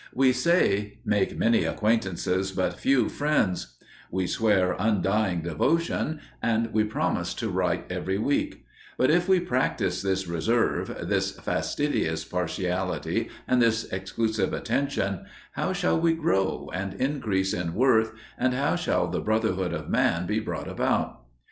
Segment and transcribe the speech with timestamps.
[0.15, 3.75] We say, "Make many acquaintances but few friends,"
[4.09, 8.65] we swear undying devotion, and we promise to write every week;
[8.97, 15.99] but, if we practice this reserve, this fastidious partiality and this exclusive attention, how shall
[15.99, 20.67] we grow and increase in worth, and how shall the Brotherhood of Man be brought
[20.67, 21.21] about?